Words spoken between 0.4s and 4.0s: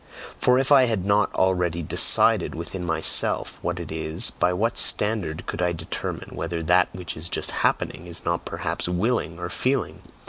if I had not already decided within myself what it